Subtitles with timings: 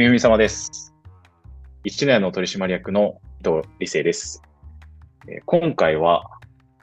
[0.00, 0.94] みみ様です。
[1.84, 4.40] 一年の取締役の伊藤理生です。
[5.44, 6.24] 今回は、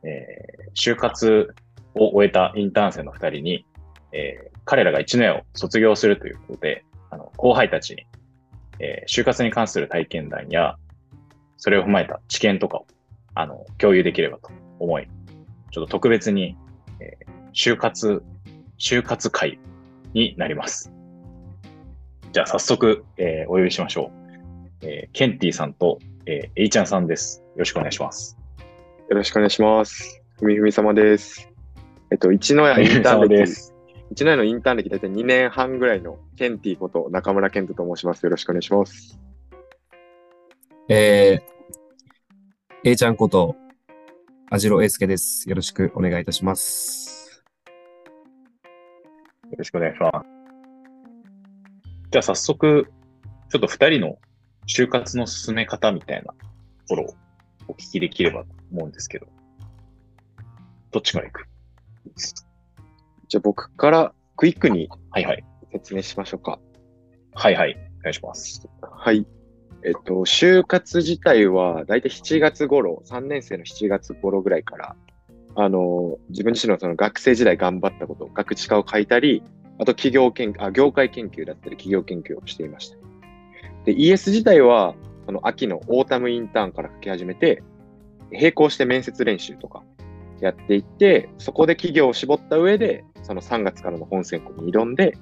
[0.04, 1.56] えー就活
[1.96, 3.66] を終えたインターン生の二人に、
[4.12, 8.05] えー彼らが一年を卒業するということで、あの後輩たちに、
[8.77, 10.76] え就活に関する体験談や、
[11.58, 12.86] それを踏まえた知見とかを
[13.34, 15.08] あの共有できればと思い、
[15.72, 16.55] ちょっと特別に、
[16.99, 17.18] え
[17.52, 18.22] 就活、
[18.77, 19.59] 就活会
[20.13, 20.94] になります。
[22.31, 24.12] じゃあ早速、えーお呼びしましょ
[24.81, 24.86] う。
[24.86, 27.41] えーケンティさんと、えー、エイちゃんさんです。
[27.55, 28.38] よろしくお願いします。
[29.09, 30.22] よろしくお願いします。
[30.40, 31.50] ふみふみ様です。
[32.12, 33.73] えっと、一の屋インターンす。
[34.12, 38.23] 一の屋のインターン歴大体2年半ぐらいのケンティこと中村健人と申します。
[38.23, 39.20] よろしくお願いします。
[40.89, 43.55] えー、A ちゃんこと、
[44.50, 45.50] あじろえいすけです。
[45.50, 47.44] よろしくお願いいたします。
[49.50, 50.37] よろしくお願いします。
[52.11, 52.91] じゃあ早速、
[53.50, 54.17] ちょっと二人の
[54.67, 56.36] 就活の進め方みたいなと
[56.89, 57.16] ころを
[57.69, 59.27] お聞きできればと思うんですけど、
[60.91, 61.47] どっちから行く？
[63.27, 65.44] じゃあ僕からクイックにはいはい。
[65.72, 66.59] 説明しましょうか。
[67.33, 67.77] はいはい。
[67.99, 68.67] お願いします。
[68.81, 69.25] はい。
[69.83, 74.95] えっと、就活自体は大体7月頃、3年生の7月頃ぐらいから、
[75.55, 79.44] あの、自分自身のその学生時代頑張ったこと、学知化を書いたり、
[79.80, 82.97] あと企業研あ、業界研究だったり企業研究をしていました。
[83.86, 87.64] で、ES 自体は、その秋のオータムインターンから書き始めて、
[88.31, 89.83] 並行して面接練習とか
[90.42, 95.17] やっていって、そこで企業を絞った上で、その3月からの本選考に挑んで、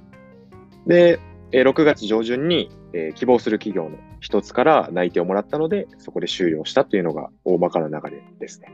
[0.88, 1.20] で、
[1.52, 8.72] 6月上旬に、えー希望する企業の一つから内定をもらったので、そこで終了したというのが大まかな流れですね。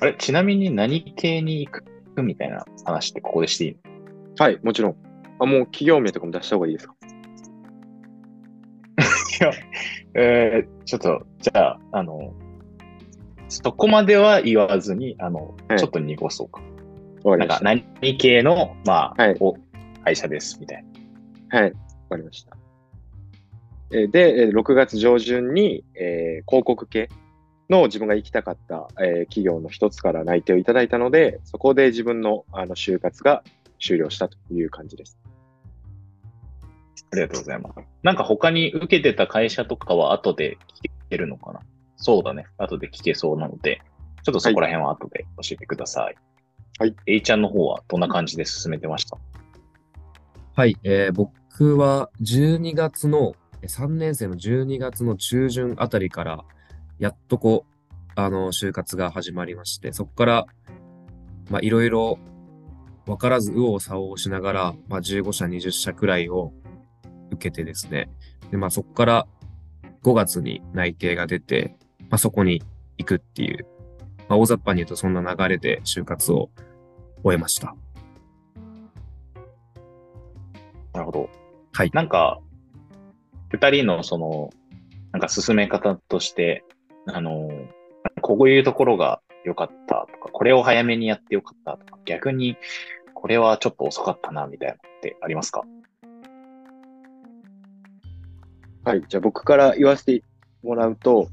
[0.00, 1.84] あれ、ちなみに何系に行く
[2.22, 3.76] みたいな話ってここでしていい
[4.38, 4.44] の？
[4.44, 4.96] はい、もちろん。
[5.40, 6.94] あ、もう企業名とかも出した方がいいですか？
[9.40, 9.52] いや、
[10.14, 12.32] えー、ちょっと、じゃあ、あの、
[13.48, 16.60] そこまでは言わずに、あの、はいちょっと濁そうか。
[17.36, 17.82] なんか何
[18.16, 19.56] 系の、まあ、はいお
[20.04, 20.88] 会社です、みたいな。
[21.50, 21.56] た。
[21.58, 21.76] はい、わ
[22.10, 22.56] かりました。
[23.92, 27.08] えーで、えー6月上旬に、えー広告系
[27.68, 33.42] の自分が行きたかった、えー企業の一つから内定をいただいたので、そこで自分のあの就活が
[33.80, 35.18] 終了したという感じです。
[37.12, 37.80] ありがとうございます。
[38.02, 41.60] なんか他に受けてた会社とかは後で聞けるのかな？
[41.96, 42.46] そうだね。
[42.58, 43.80] 後で聞けそうなので、
[44.22, 46.16] ちょっとそこら辺は後で教えてください。
[46.78, 46.96] はい。
[47.06, 49.18] A ちゃんの方はどんな感じで進めてました？
[50.54, 56.44] はい、えー、僕は12月の、えー3年生の12月の中旬あたりから、
[56.98, 57.74] やっとこう、
[58.14, 60.46] あの、就活が始まりまして、そこから、
[61.50, 62.18] まあ、いろいろ
[63.06, 66.52] 分からず、右往左往しながら、まあ、15社、20社くらいを
[67.30, 68.10] 受けてですね、
[68.50, 69.26] で、まあ、そこから
[70.02, 71.76] 5月に内定が出て、
[72.10, 72.62] まあ、そこに
[72.98, 73.66] 行くっていう、
[74.28, 76.50] まあ、大雑把に言うとそんな流れで就活を
[77.22, 77.74] 終えました。
[80.92, 81.30] なるほど。
[81.72, 82.40] はいなんか、
[83.50, 84.50] 二人のその、
[85.12, 86.64] なんか進め方として、
[87.12, 87.50] あの、
[88.20, 92.56] こういうところが良かったとか、これを早めにやって良かったとか、逆に
[93.14, 95.64] これはちょっと遅かったな、みたいなのってありますか？
[98.84, 99.02] はい。
[99.08, 100.22] じゃあ僕から言わせて
[100.62, 101.28] もらうと、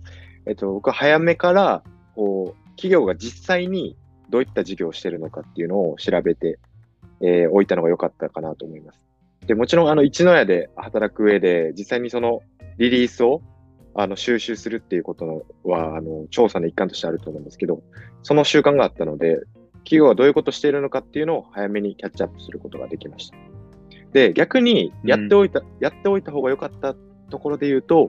[0.45, 1.83] えっと、僕は早めから、
[2.15, 3.95] こう、企業が実際に
[4.29, 6.59] どういった事業をしてるのかっていうのを調べて、
[7.21, 8.99] えーおいたのが良かったかなと思います。
[9.45, 12.41] で、もちろん、あの、一の屋で働く上で、実際にその
[12.77, 13.41] リリースを、
[13.95, 17.81] あの、収集するっていうことのは、あの、調査の一環としてあると思うんですけど、
[18.23, 19.39] その習慣があったので、
[19.85, 23.37] 企業がどういうことをしているのかっていうのを早めにキャッチアップすることができました。
[24.11, 26.95] で、逆に、やっておいた、やっておいた方が良かった
[27.29, 28.07] ところで言うと、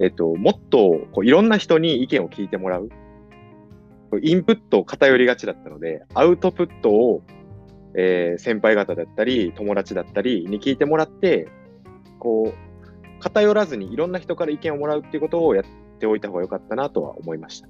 [0.00, 2.88] えっと、もっとこういろんな人に意見を聞いてもらう
[4.22, 7.22] インプットを偏りがちだったので、アウトプットを、
[7.94, 11.48] えー先輩方だったり、友達だったりに聞いてもらって、
[12.18, 12.69] こう、
[13.20, 15.64] 偏らずにいろんな人から意見をもらうっていうことをやっ
[15.98, 17.68] ておいた方が良かったなとは思いました。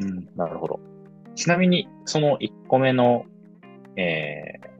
[0.00, 0.80] うん、なるほど。
[1.34, 3.24] ちなみに、その1個目の、
[3.96, 4.76] えー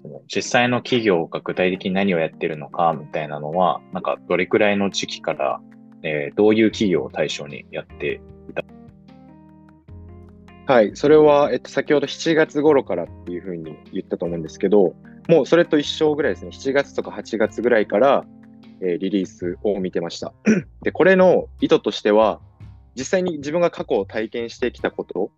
[0.00, 5.60] その実際の企業が具体的に何をやってるのかみたいなのは、なんかどれくらいの時期から、
[6.04, 8.20] えーどういう企業を対象にやって、
[10.68, 10.90] はい。
[10.96, 14.94] それは、えっと、先ほど7月頃からっていうふうに言ったと思うんですけど、
[15.26, 16.50] もうそれと一緒ぐらいですね。
[16.50, 18.26] 7月とか8月ぐらいから、
[18.82, 20.34] えーリリースを見てました。
[20.84, 22.42] で、これの意図としては、
[22.94, 25.30] 実際に自分が過去を体験してきたこと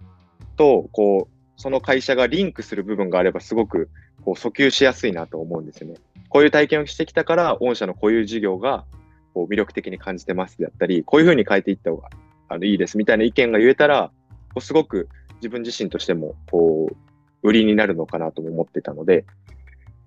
[0.57, 3.89] と、こう、その会社がリンクする部分があれば、すごく
[4.25, 5.95] こう訴求しやすいなと思うんですよね。
[6.29, 8.85] こういう体験をしてきたから、御社のこういう事業が
[9.33, 12.09] こう魅力的に感じてますであったり、こういうふうに変えていった方が
[12.49, 14.11] あのいいですみたいな意見が言えたら、
[14.49, 15.09] こうすごく
[15.41, 16.97] 自分自身としてもこう
[17.43, 19.25] 売りになるのかなとも思ってたので、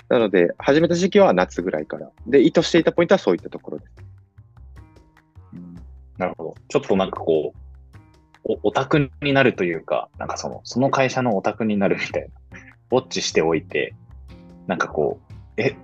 [0.10, 2.12] なので、始めた時期は夏ぐらいから。
[2.28, 3.92] で、意図していたポイントはそういったところです。
[6.18, 6.56] なるほど。
[6.68, 12.60] ちょっとなんかこう、オタクになるというか、なんかその、その会社のオタクになるみたいな、
[12.92, 13.96] ウォッチしておいて、
[14.68, 15.76] なんかこう、え、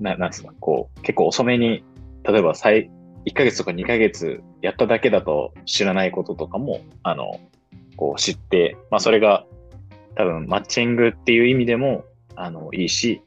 [0.00, 1.84] ななんすか、こう、結構遅めに、
[2.24, 2.90] 例えば最、
[3.26, 7.38] 1ヶ月とか2ヶ月やっただけだと知らないこととかも、あの、
[7.96, 9.46] こう知って、まあそれが
[10.16, 12.04] 多分マッチングっていう意味でも、
[12.36, 13.22] あの、いいし、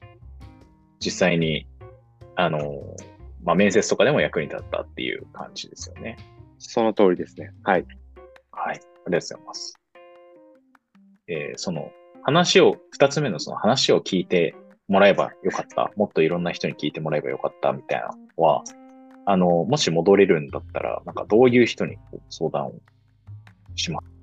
[0.99, 1.67] 実際に、
[2.35, 2.59] あの、
[3.43, 6.17] まあ面接とかでも役に立ったっていう感じですよね。
[6.57, 7.51] その通りですね。
[7.63, 7.85] はい。
[8.51, 8.75] はい。
[8.75, 9.73] ありがとうございます。
[11.27, 11.91] えー、その
[12.23, 14.55] 話を、二つ目のその話を聞いて
[14.87, 15.91] もらえばよかった。
[15.95, 18.63] もっといろんな人に聞いてもらえばよかったみたいなのは、
[19.25, 21.97] あの、もし戻れるんだったら、なんかどういう人に
[22.29, 22.73] 相談を
[23.75, 24.14] します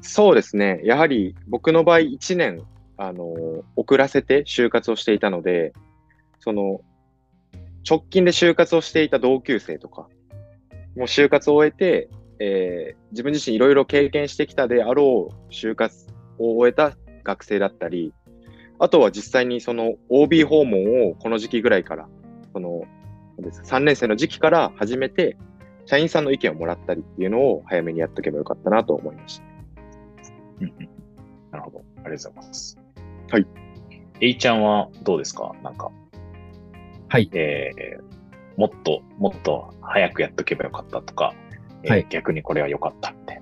[0.00, 0.80] そうですね。
[0.84, 2.62] やはり僕の場合1年、
[2.96, 5.72] あの、遅らせて就活をしていたので、
[6.40, 6.80] その、
[7.88, 10.08] 直近で就活をしていた同級生とか、
[10.96, 12.08] もう就活を終えて、
[12.40, 16.06] えー、自分自身いろいろ経験してきたであろう就活
[16.38, 18.12] を終えた学生だったり、
[18.78, 22.08] あとは実際にその OB 訪問をこの時期ぐらいから、
[22.52, 22.82] その
[23.40, 25.36] 3年生の時期から始めて、
[25.86, 29.47] 社員さんの意見をもらったりっていうのを早めにやっとけばよかったなと思いました。
[31.50, 31.84] なるほど。
[32.04, 32.78] ありがとうございます。
[33.30, 33.46] はい。
[34.20, 35.54] えいちゃんはどうですか？
[35.62, 35.90] なんか。
[37.08, 37.30] はい。
[37.32, 41.34] えー、もっと、もっと早くやっとけばよかったとか、
[41.86, 43.40] はい、逆にこれは良かったって。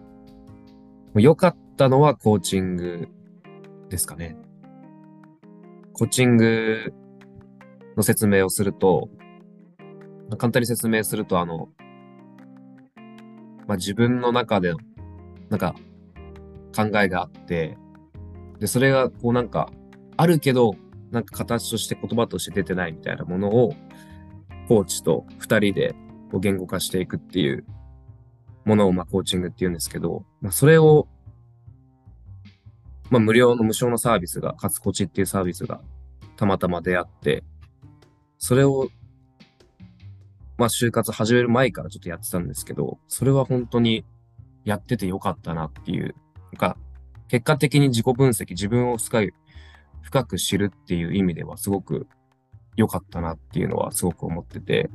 [1.14, 3.08] 良かったのはコーチング
[3.88, 4.36] ですかね。
[5.94, 6.92] コーチング
[7.96, 9.08] の説明をすると、
[10.36, 11.70] 簡単に説明すると、あの、
[13.66, 14.74] まあ、自分の中で、
[15.48, 15.74] なんか、
[16.76, 17.78] 考えがあって、
[18.58, 19.70] で、それが、こうなんか、
[20.17, 20.76] あるけど、
[21.11, 23.75] なんか形として言葉として出てないみたいなものを、
[24.69, 25.94] コーチと二人で
[26.31, 27.64] こう言語化していくっていう
[28.64, 31.08] ものを、まあ、コーチングって言うんですけど、まあ、それを、
[33.11, 35.81] まあ、無料の無償のサービスが、かつコチっていうサービスが
[36.37, 37.44] たまたま出会って、
[38.38, 38.88] それを、
[40.58, 44.05] まあ、就活始める前からちょっとやってたんですけど、それは本当に
[44.64, 46.14] やっててよかったなっていう、
[46.52, 46.76] なんか、
[47.28, 49.32] 結果的に自己分析、自分を深い、
[50.02, 52.06] 深く知るっていう意味ではすごく
[52.76, 54.88] 良かったなっていうのはすごく思ってて、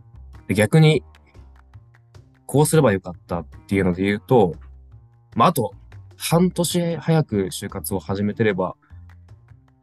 [0.47, 1.03] で逆に
[2.51, 4.55] こうすればよかったっていうので言うと、
[5.35, 5.71] まあ、あと、
[6.17, 8.75] 半年早く就活を始めてれば、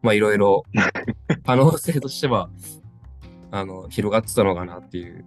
[0.02, 0.64] まあ、いろいろ
[1.46, 2.50] 可能性としては、
[3.50, 5.24] あの、広がってたのかなっていう、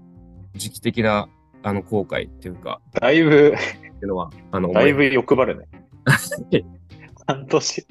[0.54, 1.30] 時期的な、
[1.64, 2.80] あの、後悔っていうか。
[2.94, 5.66] だいぶ、っていうのは、あの、だいぶ欲張るね。
[7.28, 7.88] 半年、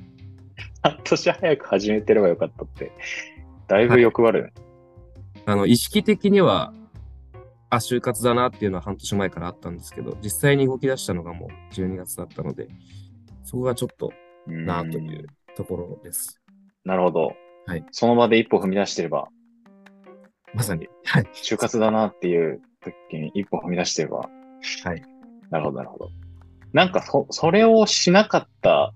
[0.82, 2.92] 半年早く始めてればよかったって、
[3.68, 4.52] だいぶ欲張るね。
[4.54, 6.72] はい、あの、意識的には、
[7.70, 12.68] あ、就活だなっていうのは半年前からあったんですけど、実際に動き出したのがもう12月だったので、
[13.44, 14.12] そこがちょっと
[14.46, 15.26] なという
[15.56, 16.40] ところです。
[16.84, 17.32] なるほど。
[17.66, 17.84] はい。
[17.92, 19.28] その場で一歩踏み出してれば、
[20.54, 21.24] まさに、はい。
[21.32, 24.18] 就活だなっていう時に一歩踏み出してれば、
[24.84, 25.02] はい。
[25.50, 26.10] なるほど、なるほど。
[26.72, 28.92] なんかそ、それをしなかった、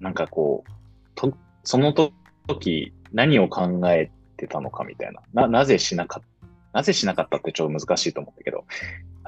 [0.00, 0.70] なんかこう、
[1.14, 1.32] と、
[1.64, 5.22] その時何を考えてたのかみたいな。
[5.34, 6.28] な、なぜしなかっ
[6.72, 8.64] なぜしなかったってちょっと難しいと思ったけど、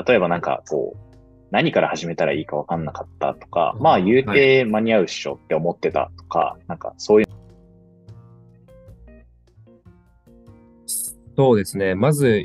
[0.07, 0.99] 例えばなんかこう、
[1.51, 7.27] 何から始めたらいいか分かんなかったとか、まあ言うて間に合うっしょって思ってたとか、はい、なんかそういう。
[11.37, 11.95] そうですね。
[11.95, 12.45] まず、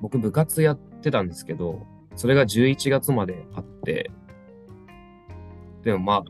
[0.00, 4.10] 僕部活やってたんですけど、それが11月まであって、で
[5.92, 6.24] もまあ、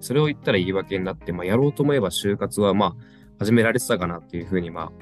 [0.00, 2.94] それを言ったら言い訳になって、まあやろうと思えば就活はまあ
[3.38, 4.92] 始められてたかなっていうふうにまあ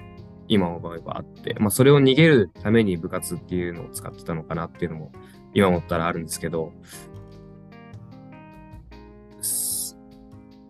[0.49, 5.13] 今思えばあって、まあ、それを逃げるために部活っていうのを使ってたのかなっていうのも
[5.55, 6.73] 今思ったらあるんですけど、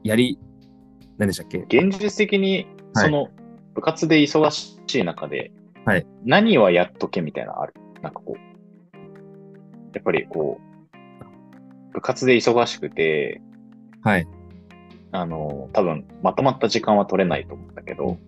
[0.04, 0.38] やり、
[1.16, 1.58] 何でしたっけ？
[1.58, 3.28] 現実的に、その、
[3.74, 5.52] 部活で忙しい中で、
[5.84, 6.04] はい。
[6.24, 7.74] 何はやっとけみたいなのある？
[8.02, 8.96] なんかこう、
[9.94, 10.62] やっぱりこう、
[11.92, 13.40] 部活で忙しくて、
[14.02, 14.26] はい。
[15.12, 18.18] あの、多分、まとまった時間は取れないと思うんだけど、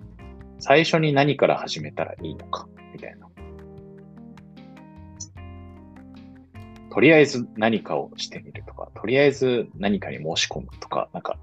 [0.58, 3.28] 最初に何から始めたらいいのか、みたいな。
[6.90, 11.36] とりあえず何かをしてみるとか、とりあえず何かに申し込むとか、なんか、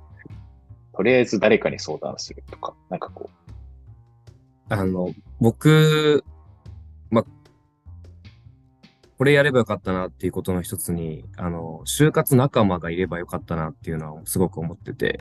[0.93, 6.30] とりあえず誰かに相談するとか、なんかこう、あの、僕、ま、
[9.21, 15.19] これやればよかったなっていうことの一つに、あの、就活仲間がいればよかったなっていうのはすごく思ってて、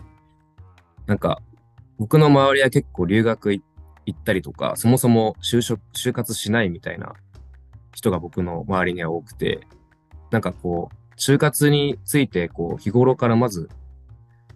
[1.05, 1.43] なんか、
[1.99, 3.63] 僕の周りは結構留学行
[4.11, 7.13] ったりとか、そもそも就職、就活しないみたいな
[7.95, 9.67] 人が僕の周りには多くて、
[10.31, 13.69] なんかこう、就活についてこう、日頃からまず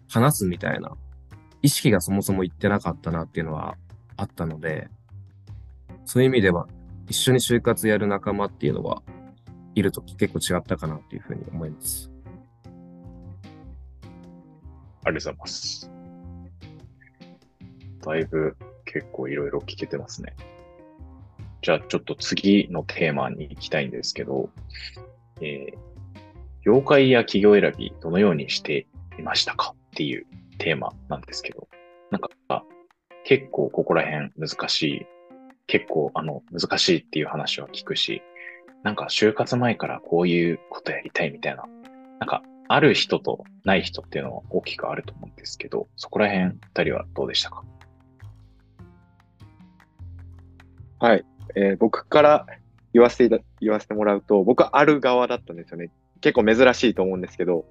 [0.08, 0.96] 話すみたいな
[1.60, 3.76] 意識がそもそもいってなかったなっていうのは
[4.16, 4.88] あったので、
[6.06, 6.66] そういう意味では
[7.10, 9.02] 一緒に就活やる仲間っていうのは
[9.74, 12.10] いるとき結構違ったかなっていうふうに思います。
[15.04, 15.90] ありがとうございます。
[18.04, 20.34] だいぶ結構いろいろ聞けてますね。
[21.62, 24.50] じゃあちょっと次のテーマに行きたいんですけど、
[25.40, 25.76] えー、
[26.62, 28.86] 業界や企業選びどのようにして
[29.18, 30.26] いましたかっていう
[30.58, 31.68] テーマなんですけど、
[32.10, 32.28] なんか
[33.24, 35.06] 結構ここら辺難しい、
[35.66, 38.22] 結構あの難しいっていう話は聞くし、
[38.84, 41.64] なんか就活前からこういうことやりたいみたいな、
[42.20, 47.64] なんかある人とない人っていうのは大きくあると思うんですけど、そこら辺二人はどうでしたか？
[51.00, 51.24] はい。
[51.56, 52.46] えー、僕から
[52.92, 55.90] 言わせていた、言わせてもらうと、僕はある側だったんですよね。
[56.20, 57.64] 結構珍しいと思うんですけど、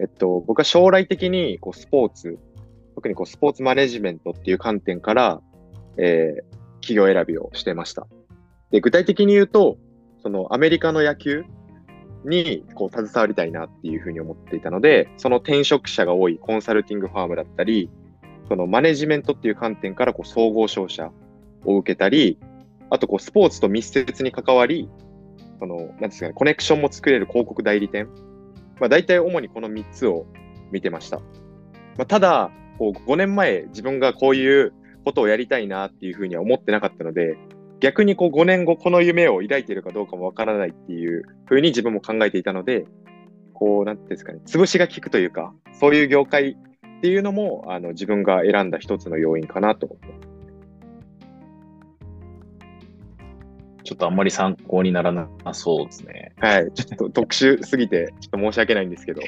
[0.00, 2.38] えっと、僕は将来的にこうスポーツ、
[2.94, 5.40] 特にこうスポーツマネジメントっていう観点から、
[5.96, 8.06] えー、企業選びをしてました。
[8.70, 9.78] で、具体的に言うと、
[10.26, 11.44] そのアメリカの野球
[12.24, 17.88] にこう携わりたいなっていうふうに思っていたので、その転職者が多いコンサルティングファームだったり、
[18.48, 21.12] そのマネジメントっていう観点からこう総合商社
[21.64, 22.40] を受けたり、
[22.90, 24.90] あとこうスポーツと密接に関わり、
[25.60, 28.08] その、なんですかね、コネクションも作れる広告代理店。
[28.80, 30.26] まあ大体主にこの3つを
[30.72, 31.18] 見てました。
[31.18, 34.72] まあ、ただ、こう5年前自分がこういう
[35.04, 37.38] ことをやりたいなっていうふうには思ってなかったので、
[37.80, 42.86] 逆にこう5年後この夢を抱いているかどうかもわからないっていうふうに自分も考えていたので、
[43.52, 46.56] こう、なんていうんですかね、潰しが効くというか、そういう業界
[46.98, 49.96] っていうのも、あの、自分が選んだ一つの要因かなと思。
[53.84, 56.32] ちょっとあんまり参考にならなそうですね。
[56.38, 56.72] はい。
[56.72, 59.22] ちょっと特殊すぎて、ちょっと申し訳ないんですけど。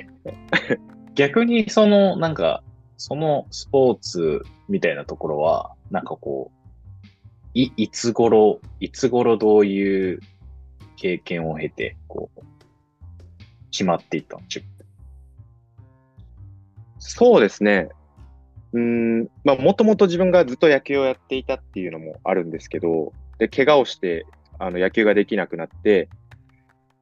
[1.14, 2.62] 逆に、その、なんか、
[2.96, 6.57] そのスポーツみたいなところは、なんかこう、
[7.62, 10.20] い、いつ頃、いつ頃どういう
[10.96, 12.40] 経験を経て、こう、
[13.72, 14.42] 決まっていったの？
[17.00, 17.88] そうですね。
[18.72, 24.24] うん、まあ、もともと自分がずっと野球をやっていたっていうのもあるんですけど、で、怪我をして
[24.58, 26.08] あの野球ができなくなって、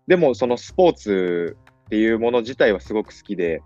[0.07, 3.63] でもそのスポーツっていうもの自体はすごく好きで、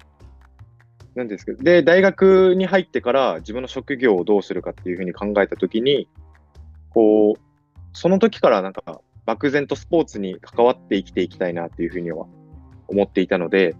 [1.14, 6.08] なんですけど、で、大学に入ってから自分の職業をどうするかっていうふうに考えたときに、
[6.90, 7.40] こう、
[7.92, 12.26] その時からなんか漠然とスポーツに関わって生きていきたいなっていうふうには
[12.88, 13.74] 思っていたので、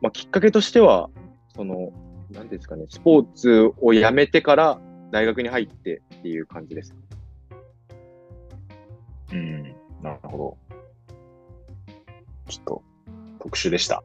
[0.00, 1.10] まあ、きっかけとしては、
[1.54, 1.92] その、
[2.30, 6.94] なんですかね、スポーツをやめてから大学に入ってっていう感じです。
[9.32, 9.62] うん、
[10.02, 10.56] なるほど。
[12.48, 12.82] ちょっと、
[13.40, 14.02] 特殊でした。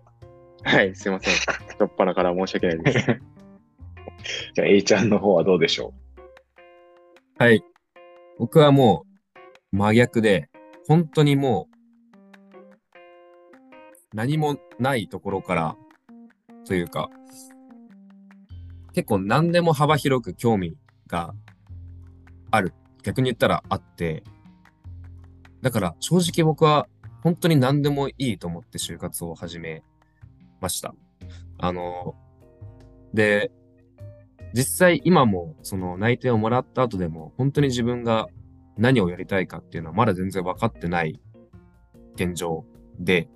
[0.63, 1.33] はい、すいません。
[1.33, 2.99] しょっぱなから申し訳ないです。
[4.53, 6.00] じゃあ、A ちゃんの方はどうでしょう？
[7.41, 7.63] はい。
[8.37, 9.07] 僕はも
[9.73, 10.51] う、真逆で、
[10.87, 11.69] 本当にも
[12.93, 12.95] う、
[14.13, 15.75] 何もないところから、
[16.67, 17.09] というか、
[18.93, 21.33] 結構何でも幅広く興味が
[22.51, 22.75] ある。
[23.01, 24.23] 逆に言ったらあって、
[25.63, 26.87] だから正直僕は
[27.23, 29.81] 本当に何でもいいと思って就活を始め
[30.59, 30.93] ました。
[31.57, 32.13] あの、
[33.15, 33.51] で、
[34.53, 38.27] 実際今もその内定をもらった後でも本当に自分が
[38.77, 41.19] 何をやりたいかっていうのはまだ全然分かってない
[42.15, 42.65] 現状
[42.99, 43.29] で、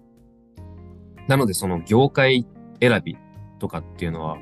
[1.27, 2.47] なのでその業界
[2.81, 3.17] 選び
[3.59, 4.37] とかっていうのは、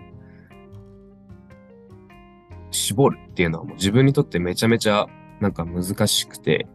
[2.72, 5.08] 絞るっていうのはもう自分にとってめちゃめちゃ
[5.40, 6.68] なんか難しくて、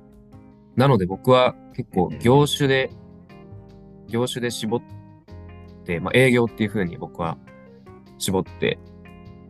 [0.76, 2.90] なので僕は結構業種で、
[4.09, 4.81] 業種で絞っ
[5.85, 7.37] て、まあ、営業っていう風に僕は
[8.19, 8.78] 絞って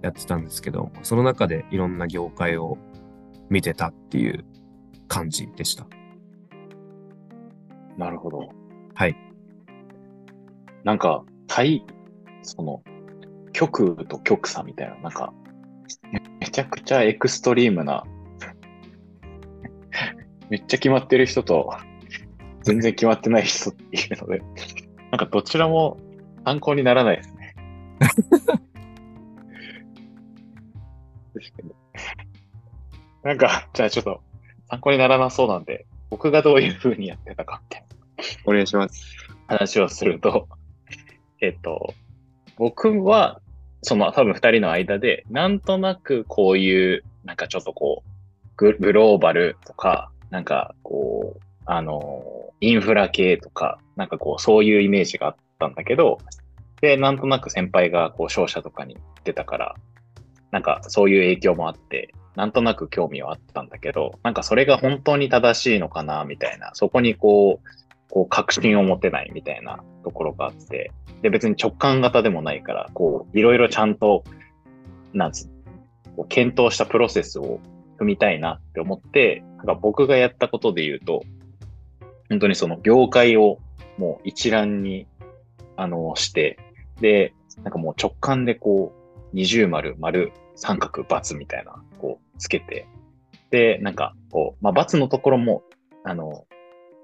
[0.03, 2.79] やってたんですけど、その中でいろんな業界を
[3.51, 4.45] 見てたっていう
[5.09, 5.87] 感じでした。
[7.97, 8.49] なるほど。
[8.95, 9.17] はい。
[10.85, 11.85] なんか、対、
[12.43, 12.83] その、
[13.53, 15.33] 極と極差みたいな、なんか、
[16.41, 18.05] めちゃくちゃエクストリームな
[20.49, 21.73] めっちゃ決まってる人と、
[22.63, 24.43] 全然決まってない人っていうので、
[25.11, 25.99] なんかどちらも
[26.45, 27.55] 参考にならないですね。
[33.23, 34.21] なんか、 じゃあちょっと
[34.71, 37.85] 参考にならなそうなんで、僕がどういう風にやってたかって
[38.45, 39.17] お願いします。
[39.47, 40.49] 話をすると、
[41.41, 41.95] えっと、
[42.57, 43.41] 僕は、
[43.83, 48.11] その多分二人の間で、なんとなくこういう、なんかちょっとこう、
[48.57, 52.25] ググローバルとか、なんかこう、あの、
[52.61, 56.19] インフラ系とか、なんかこう、そういうイメージがあったんだけど、
[56.81, 59.75] で、なんとなく先輩がこう、商社とかに出たから、
[60.51, 67.69] なんかそういう影響もあって、なんとなく興味はあったんだけど、なんかそれが本当に正しいのかな、みたいな、そこにこう、
[68.09, 74.23] こう確信を持てないみたいなところがあって、で、別に直感型でもないから、こう、いろいろちゃんと、
[75.13, 75.51] なんつ
[76.15, 77.59] こう検討したプロセスを
[77.99, 81.25] 踏みたいなって思って、なんか僕がやったことで言うと、
[82.29, 83.59] 本当にその業界を
[83.97, 85.09] もう一覧に、
[85.75, 86.57] あの、して、
[87.01, 92.87] で、なんかもう直感でこう、二重丸、丸、三角、×みたいな、こう、つけて、
[93.51, 95.63] で、なんか、こう、まあ、×のところも、
[96.05, 96.47] あの、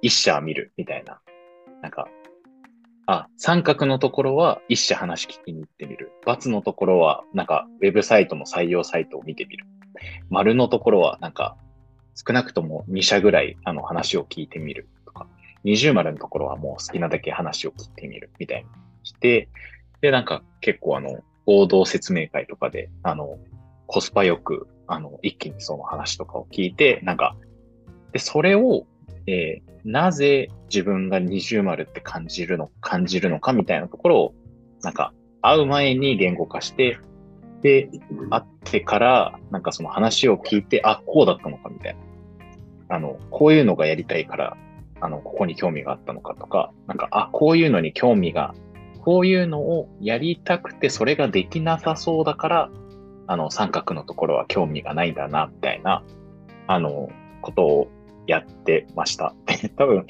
[0.03, 1.21] 一社見るみたいな、
[1.83, 2.09] なんか、
[3.07, 6.13] あ、三角のところは一社話聞きに行ってみる。
[6.27, 9.67] ×のところは、なんか、ウェブサイトの採用サイトを見てみる。
[10.31, 11.57] 丸のところは、なんか、
[12.15, 15.27] 少なくとも2社ぐらい、あの、話を聞いてみるとか、
[15.65, 18.69] 二重丸のところはもう好きなだけ話を聞いてみるみたいに
[19.03, 19.49] して、
[20.01, 23.39] で、なんか結構あの、合同説明会とかで、あの、
[23.87, 27.37] コスパよく、あの、一気にその話とかを聞いて、なんか、
[28.13, 28.87] で、それを、
[29.27, 34.35] えーなぜ自分が二重丸って感じるの、感じるのかみたいなところを、
[34.83, 35.13] なんか、
[35.43, 36.99] 会う前に言語化して、
[37.61, 37.91] で、
[38.31, 41.97] 会ってから、なんかその話を聞いて、あ、こうだったのかみたい
[42.89, 42.97] な。
[42.97, 44.57] あの、こういうのがやりたいから、
[45.01, 48.55] あの、ここに興味があったのかとか、なんか、あ、こういうのに興味が、
[49.03, 52.71] こういうのをやりたくて、それができなさそうだから、
[53.27, 56.03] あの、三角のところは興味がないんだな、みたいな、
[56.67, 57.09] あの、
[57.41, 57.89] ことを
[58.27, 59.35] やってました。
[59.77, 60.07] 多分、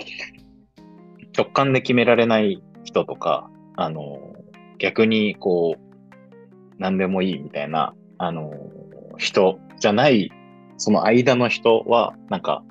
[1.37, 4.35] 直感で決められない人とか、あの、
[4.79, 5.95] 逆にこう、
[6.79, 8.53] 何でもいいみたいな、あの、
[9.19, 10.31] 人じゃない、
[10.77, 12.65] その間の人は、なんか、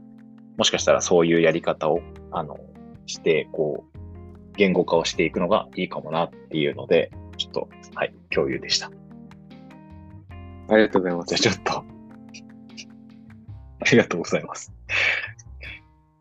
[0.57, 2.01] もしかしたらそういうやり方を、
[2.31, 2.57] あの、
[3.05, 3.99] して、こう、
[4.55, 8.91] 言語化をしていくのがいいかもなっていうので、ちょっと、はい、共有でした。
[10.69, 11.35] ありがとうございます。
[11.35, 11.73] じゃあちょっと、
[13.81, 14.73] ありがとうございます。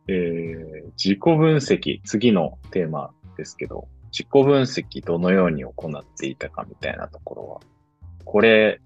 [0.08, 7.60] えー、自己分析、次のテーマですけど、自己分析どのように行っていたかみたいなところは、
[8.24, 8.80] これ、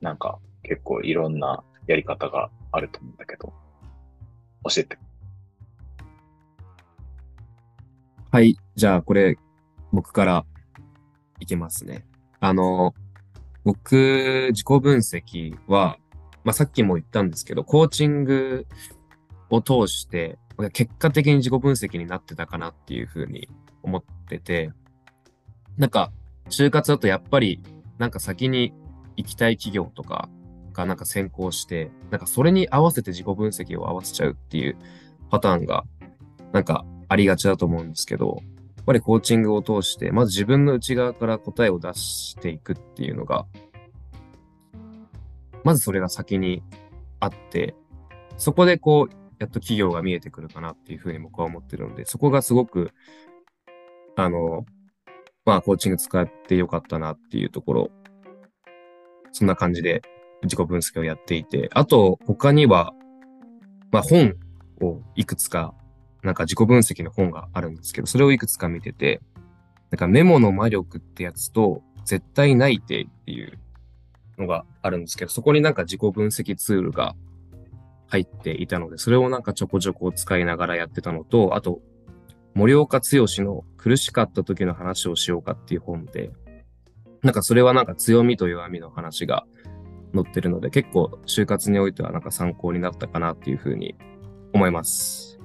[0.00, 3.52] なんか結構いろんなやり方があると思うんだけど、
[4.64, 4.98] 教えて。
[8.32, 8.56] はい。
[8.74, 9.38] じゃあ、これ、
[9.92, 10.44] 僕から
[11.40, 12.04] いきますね。
[12.40, 12.92] あの、
[13.66, 15.98] 僕、自己分析は、
[16.44, 18.64] まあ、さっきも言ったんですけど、コーチング
[19.50, 20.38] を通して、
[20.72, 23.48] 結果的に自己分析になってたかなっていうふうに
[23.82, 24.70] 思ってて、
[25.76, 26.12] なんか、
[26.48, 27.60] 就活だとやっぱり、
[27.98, 28.72] なんか先に
[29.16, 30.28] 行きたい企業とか
[30.72, 34.76] がなんか先行して、なんかそれに合わせて自己分析を合わせちゃうっていう
[35.28, 35.82] パターンが、
[36.52, 38.42] なんかありがちだと思うんですけど、
[38.86, 43.46] ぱりコーチングを通して、まず自分の内側から答えを出していくっていうのが、
[45.64, 46.62] まずそれが先に
[47.18, 47.74] あって、
[48.36, 52.92] そこでこう、やっと企業が見えてくるかなっていうふうに僕は思ってるので、そこがすごく、
[54.14, 54.64] あの、
[55.44, 57.90] まあ、コーチング使ってよかったなっていうところ、
[59.32, 60.02] そんな感じで
[60.42, 62.94] 自己分析をやっていて、あと、他には、
[63.90, 64.34] まあ、本
[64.80, 65.74] をいくつか
[66.26, 69.20] なんか自己分析の本があるんですけど、それをいくつか見てて、
[69.90, 73.58] なんかメモの魔力ってやつと、絶対内定っていう
[74.38, 77.14] のがあるんですけど、そこになんか自己分析ツールが
[78.08, 81.80] 入っていたので、それをなんかちょこちょこ使いながらやってたのと、あと、
[82.54, 86.32] 森岡剛の苦しかった時の話をしようかっていう本で、
[87.22, 89.46] なんかそれはなんか強みと弱みの話が
[90.12, 93.94] 載ってるので、結構就活においてはなんか参考になったかなっていうふうに
[94.52, 95.35] 思います。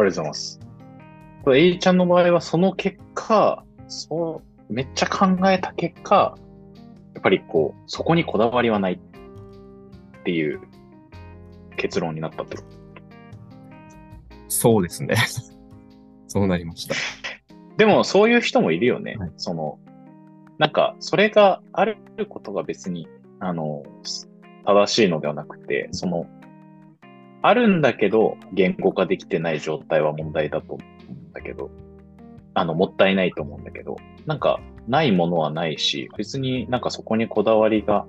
[0.00, 0.60] ありがとうございます。
[1.44, 6.36] これ A ちゃんの場合はその結果、そう、めっちゃ考えた結果、
[7.14, 10.60] やっぱりこう、そこにこだわりはないっていう
[11.76, 12.68] 結論になったってこと。
[14.48, 15.14] そうですね。
[16.26, 16.94] そうなりました。
[17.76, 19.16] でもそういう人もいるよね。
[19.18, 19.78] はいその、
[20.58, 21.96] なんか、それがある
[22.28, 23.08] ことが別に、
[23.38, 23.84] あの、
[24.66, 26.26] 正しいのではなくて、その、
[27.48, 31.70] あるんだけど、言語化できてない状態は問題だと思うんだけど、
[32.54, 38.06] あの、もったいないと思うんだけど、なんか、ないものはないし、別になんかそこにこだわりが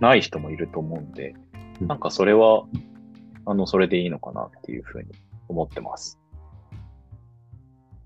[0.00, 1.34] ない人もいると思うんで、
[1.80, 2.64] うんなんかそれは、
[3.46, 5.08] あの、それでいいのかなっていうふうに
[5.48, 6.18] 思ってます。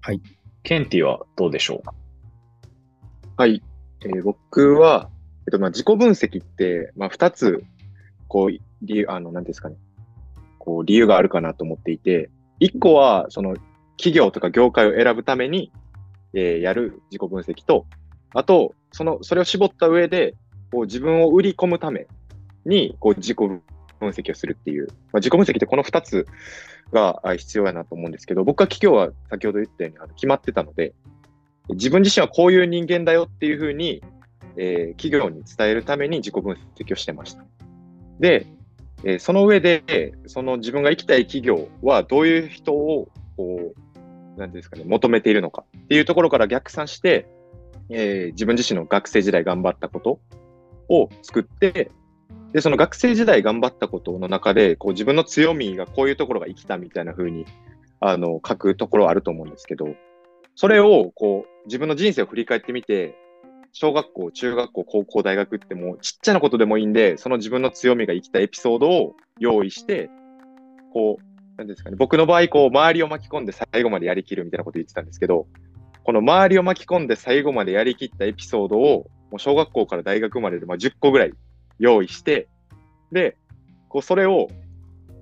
[0.00, 0.20] はい。
[0.62, 1.88] ケンティはどうでしょう？
[3.36, 3.62] はい。
[4.04, 5.10] えー僕は、
[5.46, 7.64] えっと、まあ、自己分析って、まあ、二つ、
[8.28, 8.50] こう、
[8.82, 9.76] 理由、あの、なんですかね。
[10.64, 13.56] こう、理由があるかなと思っていて、一個は、その、
[13.96, 15.70] 企業とか業界を選ぶために、
[16.32, 17.86] えーやる自己分析と、
[18.32, 20.34] あと、その、それを絞った上で、
[20.72, 22.06] こう、自分を売り込むため
[22.64, 23.62] に、こう、自己分
[24.00, 26.26] 析をするっていう、まあ、自己分析ってこの二つ
[26.92, 30.94] が必要やなと思うんですけど、僕は企業は先ほど言ったように決まってたので、
[31.68, 34.02] 自分自身はこういう人間だよっていうふうに、
[34.56, 37.44] えー企業に伝えるために自己分析をしてました。
[38.20, 38.46] で、
[39.04, 43.74] えーその上で、その自分が行きたい企業はどういう人を、こ
[44.36, 47.26] う、なんですかね、求めているのかっていうところから逆算して、
[47.90, 50.20] えー自分自身の学生時代頑張ったこと
[50.88, 51.90] を作って、
[52.52, 57.46] で、その学生時代頑張ったことの中で、こう自分の強みがこういうところが生きたみたいな風に、
[58.00, 59.88] あの、書くところあると思うんですけど、
[60.54, 63.16] それを、こう、自分の人生を振り返ってみて、
[63.76, 70.10] 小学校、中学校、高校、大学ってもうちっちゃなことでもいいんで、その自分の強みが生きたエピソードを用意して、
[70.92, 75.48] こう、なんですかね、僕の場合、こう、周りを巻き込んで最後までやりきるみたいなこと言ってたんですけど、
[76.04, 81.32] この周りを巻き込んで最後までやりきったエピソードを、もう小学校から大学までで、まあ、10個ぐらい
[81.80, 82.46] 用意して、
[83.10, 83.36] で、
[83.88, 84.46] こう、それを、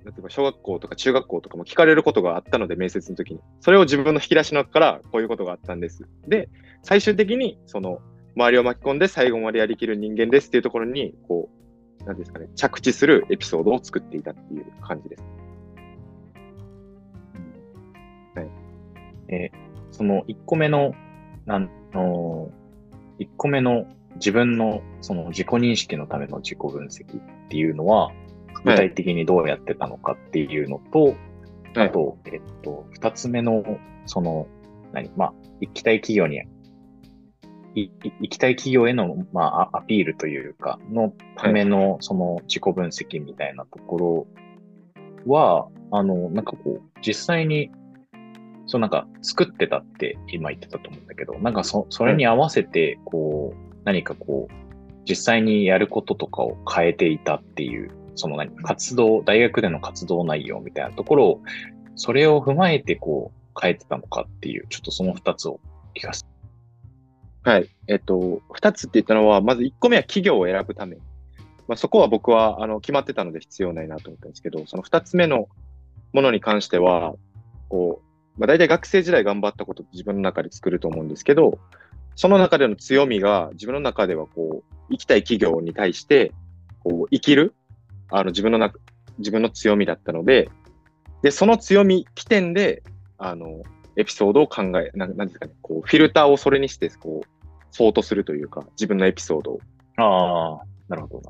[0.05, 3.39] 例えば小学校とか中学校とかも聞かれることがあったので、面接の時に。
[3.61, 6.07] それを自分の引き出しの中から、こういうことがあったんです。
[6.27, 6.49] で、
[6.83, 7.99] 最終的に、その、
[8.35, 11.49] 周りを巻き込んで最後までやりきる人間ですっていうところに、こ
[12.01, 15.23] う、なんですかね、着地するエピソードを作っていたっていう感じです。
[19.29, 20.95] えーその1個目の、
[21.45, 22.49] なんの、
[23.19, 28.11] 1個目の自分のその自己認識のための自己分析っていうのは、
[28.65, 31.15] 具体的にどうやってたのかっていうのと、
[31.75, 31.87] はい。
[31.87, 33.63] あと、えっと、2つ目の、
[34.07, 34.47] その、
[34.93, 36.43] 何、まあ、行きたい企業に、いい
[37.75, 44.27] 行きたい企業への、まあ、アアピールというか、のための、その自己分析みたいなところ
[45.25, 47.71] は、あの、なんかこう、実際に、
[48.65, 54.53] そうなんか作ってたって今言ってたと思うんだけど、なんかそ、それに合わせて、こう、何かこう、
[55.07, 61.41] 実際にやることとかを変えていたっていう、その何、活動、大学での活動内容みたいなところを、
[61.95, 65.59] それを踏まえてこう、変えてたのかっていう、ちょっとその二つを
[65.95, 66.32] 聞かせて。
[67.43, 67.69] はい。
[67.87, 70.95] えっと、二つって言ったのは、まず一個目は企業を選ぶため。
[71.67, 75.49] まあ、そこは僕は、あの、決まってたので必要ないなと思ったんですけど、その二つ目の
[76.13, 77.15] ものに関しては、
[77.67, 78.01] こ
[78.37, 81.59] う、まあ、大体学生時代頑張ったこと自分の中で作ると思うんですけど、
[82.15, 86.31] その中での強みが自分の中ではこう、行きたい企業に対して、
[86.83, 87.55] こう、生きる、
[88.09, 88.79] あの、自分の中、
[89.17, 90.49] 自分の強みだったので、
[91.23, 92.83] で、その強み起点で、
[93.17, 93.63] あの、
[93.95, 97.32] エピソードを考え、ななんですかね、こう、フィルターをそれにして、こう、
[97.73, 99.59] ソートするというか、自分のエピソードを。
[99.97, 101.29] ああ、なるほど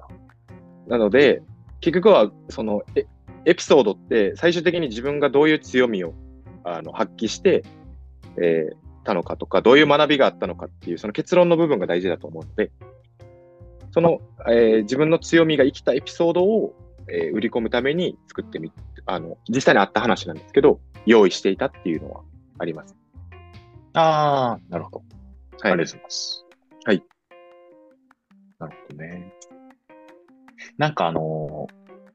[0.88, 0.98] な。
[0.98, 1.42] なので、
[1.80, 3.06] 結局は、そのエ、
[3.46, 6.14] エピソードって最終的に自分がどういう強みを
[6.64, 7.64] あの発揮して、
[8.38, 12.72] えーたのかとか、どういう学びがあったのかっていう、その結論の部分が大事だと思うので、
[13.92, 16.74] その、えー自分の強みが生きたエピソードを、
[17.10, 18.72] えー売り込むために作ってみ、
[19.06, 22.22] あの、実際にあった話なんですけど、用意していたっていうのは
[22.60, 22.96] あります。
[23.94, 25.04] ああ、なるほど。
[25.62, 25.78] あはい。
[25.78, 26.46] りがとうございます。
[26.86, 27.04] はい。
[28.60, 29.34] なるほどね。
[30.78, 31.68] なんかあの、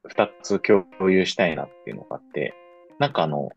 [0.06, 2.54] 二つ共有したいなっていうのがあって、
[2.98, 3.50] なんかあの、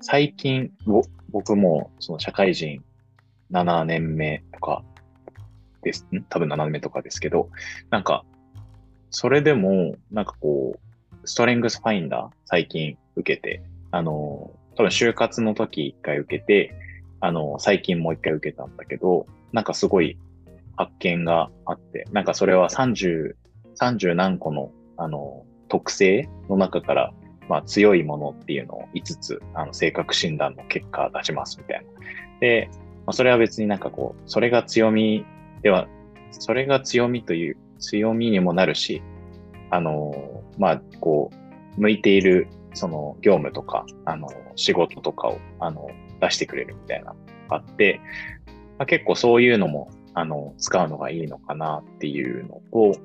[0.00, 2.82] 最近、ぼ僕もその社会人
[3.50, 4.82] 7年目とか
[5.82, 6.22] です、ん？
[6.24, 7.50] 多分7年目とかですけど、
[7.90, 8.24] なんか、
[9.10, 16.74] それでも、なんかこう、ストレングスファインダー最近受けて、あの、多分就活の時一回受けて、
[17.20, 20.18] あの、最近もう一回受けたんだけど、なんかすごい
[20.76, 23.34] 発見があって、なんかそれは30、
[23.80, 27.12] 30何個の、あの、特性の中から、
[27.48, 31.84] まあ強いものっていうのを5つ、あの、性格診断の結果出しますみたいな。
[32.40, 32.68] で、
[33.08, 35.24] まあ、それは別になんかこう、それが強み
[35.62, 35.88] では、
[36.30, 39.02] それが強みという、強みにもなるし、
[39.70, 40.14] あの、
[40.58, 41.30] まあ、こ
[41.76, 45.88] う、向いている、その、業務とか、あの、仕事とかを、あの、
[46.20, 47.14] 出してくれるみたいなの
[47.48, 48.00] があって、
[48.78, 53.00] まあ、結構そういうのも、あの、使うのがいいのかなっていうのと、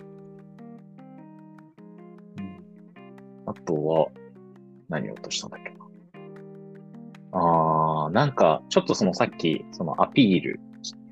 [3.45, 4.07] あとは、
[4.89, 5.75] 何を落としたんだっけな。
[7.31, 10.59] あー、なんか、ちょっとそのさっき、そのアピール、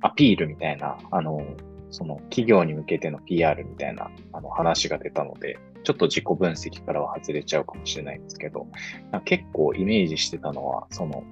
[0.02, 1.44] アピールみたいな、あの、
[1.90, 8.68] その企業に向けての PR みたいなあの話が出たので、ちょっと自己分析からは外れちゃうかもしれないんですけど、
[9.26, 11.24] 結構イメージしてたのは、その、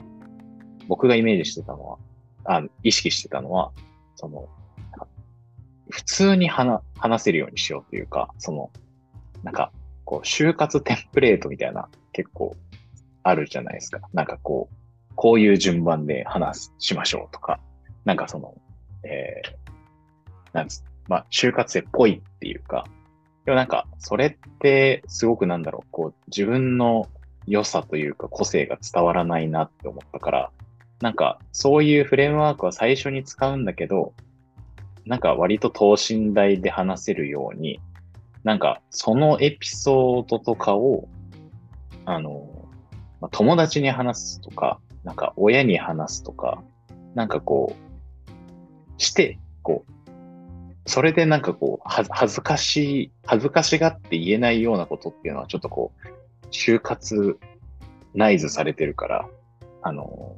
[0.90, 1.98] 僕がイメージしてたのは、
[2.46, 3.72] あ意識してたのは、
[4.16, 4.50] その、
[5.92, 8.72] 普通に話話せるようにしようというか、その、
[9.44, 9.72] なんか、
[10.04, 12.56] こう、就活テンプレートみたいな結構
[13.22, 14.02] あるじゃないですか。
[14.14, 14.76] なんかこう、
[15.16, 17.60] こういう順番で話しましょうとか、
[18.04, 18.56] なんかその、
[19.04, 22.86] えー、なんです、まあ、就活生っぽいっていうか、
[23.46, 27.08] でもなんか、それってすごくなんだろう、こう、自分の
[27.48, 30.52] 良さというか個性が伝わらないなって思ったから、
[31.02, 34.14] なんか、そういうフレームワークは最初に使うんだけど、
[35.06, 37.80] なんか割と等身大で話せるように、
[38.44, 41.08] なんかそのエピソードとかを、
[42.06, 42.68] あの、
[43.22, 46.62] まあ、友達に話すとか、なんか親に話すとか、
[47.16, 50.10] なんかこう、して、こう、
[50.90, 57.40] それでなんかこう、恥ずかしい、恥ずかしがって言えないようなことっていうのはちょっとこう、就活
[58.14, 59.30] 内図されてるから、
[59.82, 60.36] あの、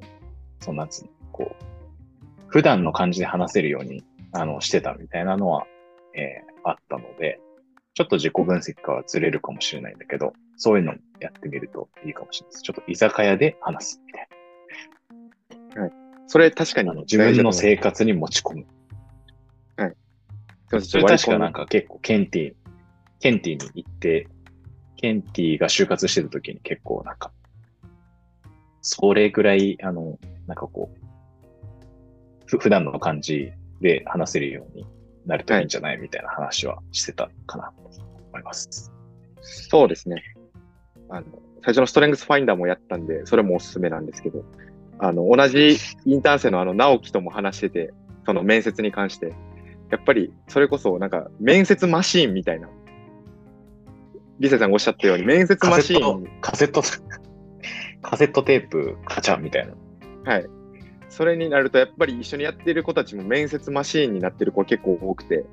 [0.61, 1.63] そんなつこう、
[2.47, 5.65] 普段の感じで話せるように、あの、してたみたいなのは、
[6.15, 7.39] えー、あったので、
[7.93, 12.63] ちょっと自己分析からはずれるかもしれないんだけど、そういうのやってみるといいかもしれないです。
[12.63, 14.27] ちょっと居酒屋で話すみたい
[15.75, 15.81] な。
[15.81, 15.91] はい。
[16.27, 16.91] それ確かに。
[17.01, 18.65] 自分の生活に持ち込む。
[19.75, 19.95] はい。
[20.83, 22.53] それ確かなんか結構ケンティ、
[23.19, 24.27] ケンティに行って、
[24.95, 27.31] ケンティが就活してた時に結構なんか、
[28.81, 30.99] それぐらい、あの、なんかこう、
[32.45, 33.51] ふ普段の感じ
[33.81, 34.85] で話せるように
[35.25, 37.81] なるといいんじゃない、みたいな話はしてたかなと
[38.29, 38.91] 思います。
[39.41, 40.23] そうですね。
[41.09, 41.25] あの、
[41.63, 44.43] 最初のストレングスファインダーもやったんで、それもおすすめなんですけど、
[44.99, 47.93] あの、同じインターン生のあの、直樹とも話してて、
[48.25, 49.33] その面接に関して、
[49.89, 52.69] やっぱり、それこそ、なんか、面接マシーンみたいな、
[54.39, 56.27] リセさんがおっしゃったように、面接マシーン。
[56.41, 56.81] カセット、
[58.01, 59.73] カセットテープカチャンみたいな。
[60.25, 60.45] はい。
[61.09, 65.45] それになると、やっぱり一緒にやってる子たちも面接マシーンになってる子結構多くて、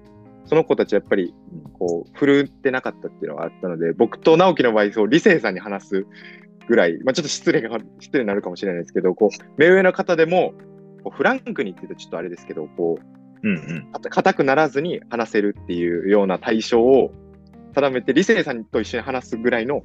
[0.47, 1.35] その子たちやっぱり、
[1.79, 6.07] こう、振るってなかったっていうのがあったので、僕と直樹の場合、そう、理性さんに話す
[6.69, 10.55] ぐらい、まあちょっと失礼が、失礼になるかもしれないですけど、こう、目上の方でも、
[11.03, 12.99] こうフランクにって言うとちょっとあれですけど、こ
[13.43, 17.13] う、うんうん、硬くならずに話せるっていうような対象を
[17.75, 19.83] 定めて、理性さんと一緒に話すぐらいの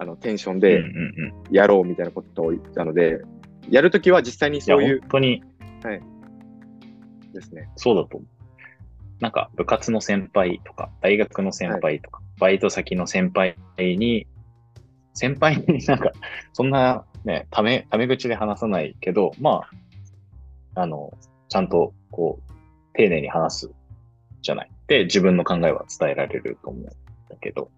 [0.00, 0.82] あのテンションで
[1.50, 3.20] やろうみたいなことを言ったので、
[3.70, 5.00] やるときは実際にそういう。
[5.00, 5.42] 本当に。
[5.82, 6.02] はい。
[7.32, 7.68] ですね。
[7.76, 8.28] そうだと思う。
[9.20, 14.26] なんか部活の先輩とか、大学の先輩とか、はい、バイト先の先輩に、
[15.14, 16.10] 先輩になんか、
[16.52, 19.62] そんなね、ため、ため口で話さないけど、ま
[20.74, 21.12] あ、あの、
[21.48, 22.52] ちゃんとこう、
[22.94, 23.70] 丁寧に話す
[24.42, 24.70] じゃない。
[24.88, 26.92] で、自分の考えは伝えられると思うんだ
[27.40, 27.70] けど。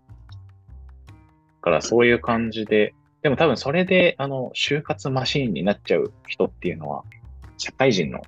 [1.07, 1.13] だ
[1.61, 7.05] からそういう感じで、でも多分それで、あの、就活マシーンになっちゃう人っていうのは、
[7.57, 8.21] 社会人の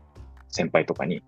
[0.48, 1.22] 先輩とかに、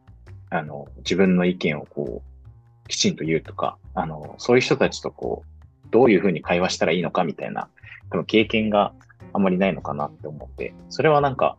[0.48, 7.68] あの、自分の意見をこう、きちんと言うとか、あの、そういう人たちとこう、どういうふうに会話したらいいのかみたいな、
[8.09, 8.94] 多分経験が
[9.35, 11.59] あんまりないのかなって思って、それはなんか、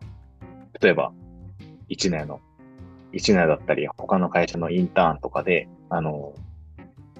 [0.80, 1.12] 例えば、
[1.90, 2.40] 1年の、
[3.12, 6.34] 1年だったり、他の会社のインターンとかで、あの、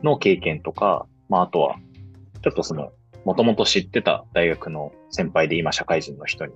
[0.03, 1.77] の経験とか、まあ、あとは、
[2.43, 2.91] ちょっとその、
[3.25, 6.55] もともと知ってた大学の先輩で今社会人の人に、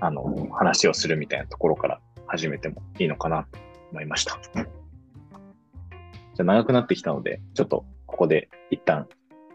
[0.00, 3.58] あの、話をするみたいなところから始めてもいいのかなと
[3.92, 4.38] 思いました。
[4.54, 9.06] じゃあ長くなってきたので、ちょっとここで一旦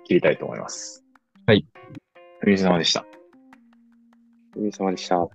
[0.06, 1.04] 切りたいと思います。
[1.46, 1.66] はい。
[2.42, 3.06] お疲れ様でした。
[4.56, 5.18] お疲れ様でした。
[5.18, 5.28] うん